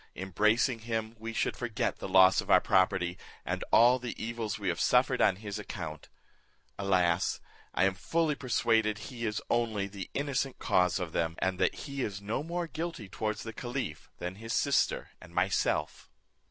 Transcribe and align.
Embracing 0.15 0.79
him 0.79 1.15
we 1.19 1.31
should 1.31 1.55
forget 1.55 1.99
the 1.99 2.09
loss 2.09 2.41
of 2.41 2.49
our 2.49 2.59
property, 2.59 3.19
and 3.45 3.63
all 3.71 3.99
the 3.99 4.15
evils 4.19 4.57
we 4.57 4.67
have 4.67 4.79
suffered 4.79 5.21
on 5.21 5.35
his 5.35 5.59
account. 5.59 6.09
Alas! 6.79 7.39
I 7.75 7.83
am 7.83 7.93
fully 7.93 8.33
persuaded 8.33 8.97
he 8.97 9.27
is 9.27 9.43
only 9.47 9.85
the 9.85 10.09
innocent 10.15 10.57
cause 10.57 10.97
of 10.97 11.11
them; 11.11 11.35
and 11.37 11.59
that 11.59 11.75
he 11.85 12.01
is 12.01 12.19
no 12.19 12.41
more 12.41 12.65
guilty 12.65 13.09
towards 13.09 13.43
the 13.43 13.53
caliph 13.53 14.09
than 14.17 14.37
his 14.37 14.53
sister 14.53 15.11
and 15.21 15.35
myself." 15.35 16.09